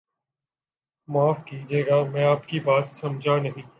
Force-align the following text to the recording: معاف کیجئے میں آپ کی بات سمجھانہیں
معاف 1.07 1.43
کیجئے 1.45 1.83
میں 2.11 2.25
آپ 2.25 2.47
کی 2.47 2.59
بات 2.59 2.85
سمجھانہیں 2.85 3.51